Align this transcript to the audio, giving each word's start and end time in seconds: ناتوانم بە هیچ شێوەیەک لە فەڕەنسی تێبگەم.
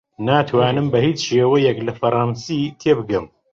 ناتوانم 0.27 0.87
بە 0.93 0.99
هیچ 1.07 1.19
شێوەیەک 1.29 1.77
لە 1.87 1.93
فەڕەنسی 1.99 2.71
تێبگەم. 2.81 3.25